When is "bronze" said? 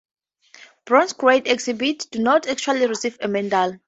0.85-1.13